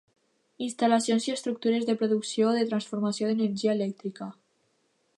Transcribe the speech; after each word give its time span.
Instal·lacions 0.67 1.27
i 1.29 1.33
estructures 1.33 1.87
de 1.91 1.97
producció 2.01 2.49
o 2.53 2.57
de 2.57 2.65
transformació 2.73 3.31
d'energia 3.31 3.79
elèctrica. 3.79 4.35